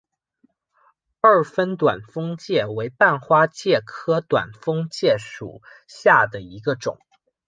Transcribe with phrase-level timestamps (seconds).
[1.19, 6.97] 二分短蜂介为半花介科短蜂介属下的一个种。